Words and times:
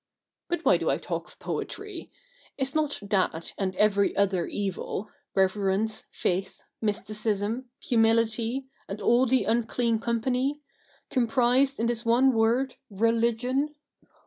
But 0.47 0.65
why 0.65 0.77
do 0.77 0.89
I 0.89 0.97
talk 0.97 1.27
of 1.27 1.37
poetry? 1.37 2.09
Is 2.57 2.73
not 2.73 2.97
that, 3.03 3.53
and 3.55 3.75
every 3.75 4.17
other 4.17 4.47
evil— 4.47 5.11
reverence, 5.35 6.05
faith, 6.11 6.63
mysticism, 6.81 7.69
humility, 7.79 8.65
and 8.87 8.99
all 8.99 9.27
the 9.27 9.43
unclean 9.43 9.99
company— 9.99 10.59
comprised 11.11 11.79
in 11.79 11.85
this 11.85 12.03
one 12.03 12.33
word 12.33 12.77
Religion 12.89 13.75